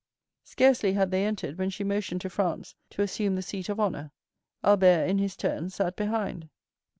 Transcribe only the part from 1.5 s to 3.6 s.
when she motioned to Franz to assume the